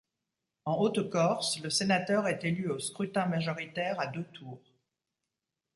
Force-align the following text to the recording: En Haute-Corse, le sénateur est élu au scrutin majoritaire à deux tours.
En 0.65 0.73
Haute-Corse, 0.79 1.59
le 1.61 1.69
sénateur 1.69 2.25
est 2.27 2.43
élu 2.43 2.71
au 2.71 2.79
scrutin 2.79 3.27
majoritaire 3.27 3.99
à 3.99 4.07
deux 4.07 4.23
tours. 4.23 4.73